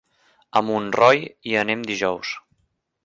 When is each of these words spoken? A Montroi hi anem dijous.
A 0.61 0.63
Montroi 0.69 1.21
hi 1.49 1.53
anem 1.65 1.85
dijous. 1.91 2.33